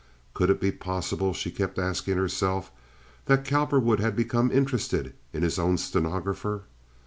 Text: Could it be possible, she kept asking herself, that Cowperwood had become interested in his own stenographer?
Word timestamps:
Could 0.33 0.49
it 0.49 0.59
be 0.59 0.71
possible, 0.71 1.31
she 1.31 1.51
kept 1.51 1.77
asking 1.77 2.17
herself, 2.17 2.71
that 3.25 3.45
Cowperwood 3.45 3.99
had 3.99 4.15
become 4.15 4.51
interested 4.51 5.13
in 5.31 5.43
his 5.43 5.59
own 5.59 5.77
stenographer? 5.77 6.63